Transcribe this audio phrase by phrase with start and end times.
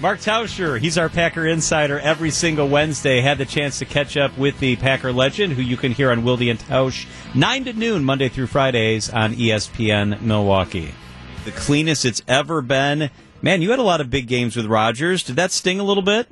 [0.00, 3.20] Mark Tauscher, he's our Packer insider every single Wednesday.
[3.20, 6.22] Had the chance to catch up with the Packer legend, who you can hear on
[6.22, 10.94] Wilde and Tausch, 9 to noon, Monday through Fridays on ESPN Milwaukee.
[11.44, 13.10] The cleanest it's ever been.
[13.42, 15.24] Man, you had a lot of big games with Rodgers.
[15.24, 16.30] Did that sting a little bit?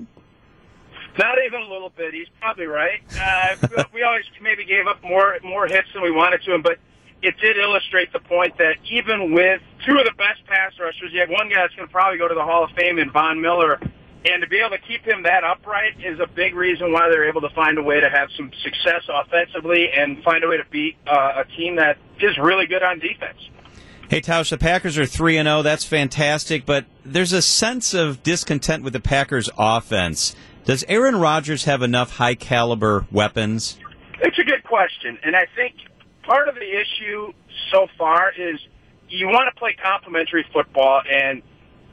[1.18, 2.14] Not even a little bit.
[2.14, 3.00] He's probably right.
[3.20, 3.56] Uh,
[3.92, 6.78] we always maybe gave up more more hits than we wanted to him, but
[7.22, 11.20] it did illustrate the point that even with two of the best pass rushers, you
[11.20, 13.40] have one guy that's going to probably go to the Hall of Fame in Von
[13.40, 13.80] Miller,
[14.24, 17.28] and to be able to keep him that upright is a big reason why they're
[17.28, 20.64] able to find a way to have some success offensively and find a way to
[20.70, 23.38] beat uh, a team that is really good on defense.
[24.08, 25.62] Hey, Tausch, the Packers are 3 and 0.
[25.62, 30.36] That's fantastic, but there's a sense of discontent with the Packers offense.
[30.64, 33.78] Does Aaron Rodgers have enough high caliber weapons?
[34.20, 35.74] It's a good question, and I think
[36.26, 37.32] part of the issue
[37.70, 38.58] so far is
[39.08, 41.42] you want to play complementary football, and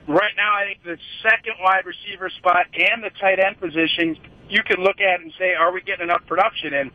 [0.08, 4.18] right now I think the second wide receiver spot and the tight end position
[4.50, 6.74] you can look at and say, are we getting enough production?
[6.74, 6.92] And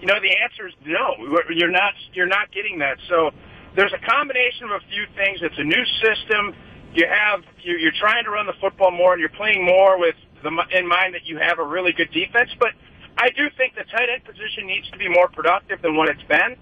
[0.00, 1.14] you know the answer is no.
[1.50, 1.92] You're not.
[2.14, 2.96] You're not getting that.
[3.08, 3.30] So
[3.76, 5.38] there's a combination of a few things.
[5.42, 6.56] It's a new system.
[6.94, 10.50] You have you're, trying to run the football more, and you're playing more with the
[10.72, 12.50] in mind that you have a really good defense.
[12.58, 12.72] But
[13.18, 16.22] I do think the tight end position needs to be more productive than what it's
[16.24, 16.56] been.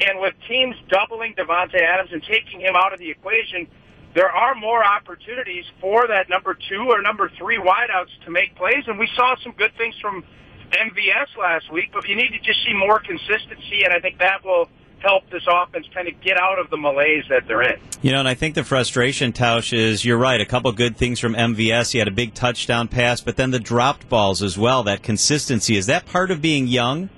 [0.00, 3.66] And with teams doubling Davante Adams and taking him out of the equation,
[4.14, 8.84] there are more opportunities for that number two or number three wideouts to make plays.
[8.86, 10.24] And we saw some good things from
[10.70, 14.44] MVS last week, but you need to just see more consistency, and I think that
[14.44, 17.78] will help this offense kind of get out of the malaise that they're in.
[18.02, 20.40] You know, and I think the frustration, Tausch, is you're right.
[20.40, 21.92] A couple good things from MVS.
[21.92, 24.82] He had a big touchdown pass, but then the dropped balls as well.
[24.82, 27.10] That consistency is that part of being young?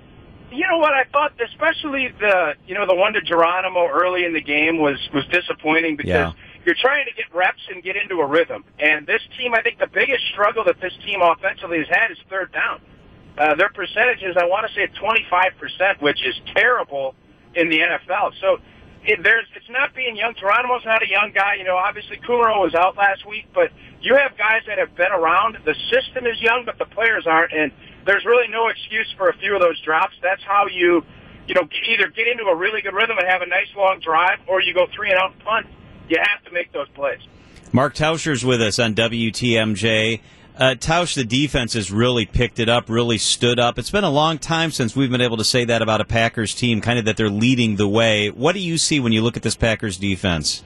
[0.51, 0.95] You know what?
[0.95, 4.99] I thought, especially the you know the one to Geronimo early in the game was
[5.15, 6.09] was disappointing because.
[6.09, 6.33] Yeah.
[6.67, 8.63] You're trying to get reps and get into a rhythm.
[8.79, 12.19] And this team, I think the biggest struggle that this team offensively has had is
[12.29, 12.83] third down.
[13.39, 17.15] Uh, their percentages, I want to say 25%, which is terrible
[17.55, 18.33] in the NFL.
[18.41, 18.59] So
[19.05, 20.35] it, there's it's not being young.
[20.35, 21.55] Geronimo's not a young guy.
[21.55, 23.71] You know, obviously Kumerow was out last week, but
[24.01, 25.59] you have guys that have been around.
[25.65, 27.73] The system is young, but the players aren't, and
[28.09, 30.15] there's really no excuse for a few of those drops.
[30.23, 31.05] That's how you,
[31.47, 34.39] you know, either get into a really good rhythm and have a nice long drive,
[34.47, 35.67] or you go three and out and punt.
[36.09, 37.21] You have to make those plays.
[37.71, 40.21] Mark Tauscher's with us on WTMJ.
[40.57, 43.79] Uh, Tausch, the defense has really picked it up, really stood up.
[43.79, 46.55] It's been a long time since we've been able to say that about a Packers
[46.55, 48.31] team, kind of that they're leading the way.
[48.31, 50.65] What do you see when you look at this Packers defense?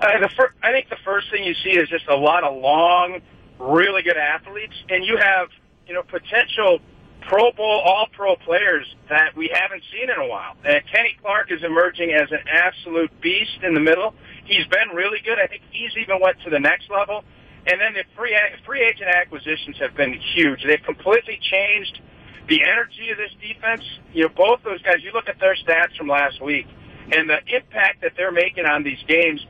[0.00, 2.60] Uh, the fir- I think the first thing you see is just a lot of
[2.60, 3.20] long,
[3.58, 5.48] really good athletes, and you have
[5.88, 6.78] you know potential
[7.22, 10.54] Pro Bowl, All Pro players that we haven't seen in a while.
[10.64, 14.14] And Kenny Clark is emerging as an absolute beast in the middle.
[14.44, 15.38] He's been really good.
[15.38, 17.24] I think he's even went to the next level.
[17.66, 20.64] And then the free free agent acquisitions have been huge.
[20.64, 22.00] They've completely changed
[22.48, 23.82] the energy of this defense.
[24.12, 25.02] You know, both those guys.
[25.02, 26.66] You look at their stats from last week,
[27.12, 29.44] and the impact that they're making on these games.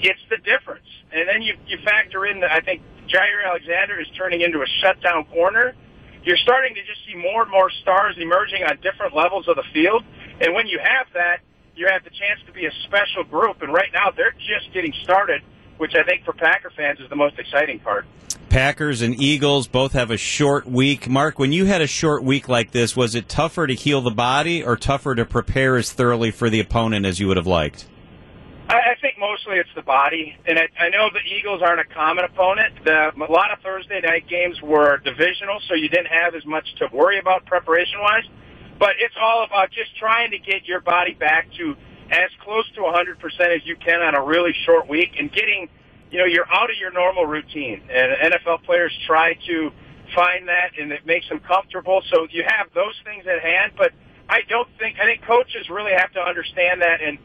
[0.00, 0.86] It's the difference.
[1.12, 4.66] And then you you factor in that I think Jaire Alexander is turning into a
[4.80, 5.74] shutdown corner.
[6.24, 9.64] You're starting to just see more and more stars emerging on different levels of the
[9.72, 10.04] field.
[10.40, 11.40] And when you have that,
[11.76, 13.62] you have the chance to be a special group.
[13.62, 15.42] And right now, they're just getting started
[15.78, 18.06] which I think for Packer fans is the most exciting part.
[18.48, 21.08] Packers and Eagles both have a short week.
[21.08, 24.12] Mark, when you had a short week like this, was it tougher to heal the
[24.12, 27.86] body or tougher to prepare as thoroughly for the opponent as you would have liked?
[29.44, 32.84] Mostly it's the body, and I, I know the Eagles aren't a common opponent.
[32.84, 36.64] The, a lot of Thursday night games were divisional, so you didn't have as much
[36.76, 38.24] to worry about preparation-wise.
[38.78, 41.76] But it's all about just trying to get your body back to
[42.10, 43.16] as close to 100%
[43.54, 45.68] as you can on a really short week and getting,
[46.10, 47.82] you know, you're out of your normal routine.
[47.90, 49.72] And NFL players try to
[50.14, 52.02] find that and it makes them comfortable.
[52.10, 53.92] So you have those things at hand, but
[54.28, 57.18] I don't think, I think coaches really have to understand that and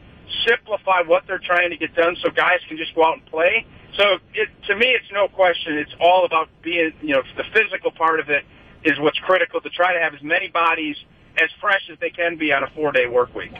[0.46, 3.66] simplify what they're trying to get done so guys can just go out and play.
[3.96, 5.76] So it, to me, it's no question.
[5.76, 8.44] It's all about being, you know, the physical part of it
[8.84, 10.96] is what's critical to try to have as many bodies
[11.40, 13.52] as fresh as they can be on a four day work week.